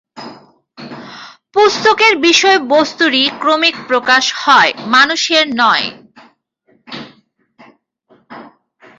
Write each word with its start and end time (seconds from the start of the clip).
পুস্তকের 1.53 2.13
বিষয়বস্তুরই 2.19 3.25
ক্রমিক 3.39 3.75
প্রকাশ 3.87 4.25
হয়, 4.41 4.71
মানুষের 4.87 5.45
নয়। 5.55 5.87